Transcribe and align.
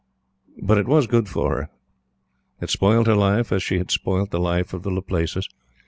But 0.59 0.79
it 0.79 0.87
was 0.87 1.05
good 1.05 1.29
for 1.29 1.55
her. 1.55 1.69
It 2.59 2.71
spoilt 2.71 3.05
her 3.05 3.13
life, 3.13 3.51
as 3.51 3.61
she 3.61 3.77
had 3.77 3.91
spoilt 3.91 4.31
the 4.31 4.39
life 4.39 4.73
of 4.73 4.81
the 4.81 4.89
Laplaces. 4.89 5.47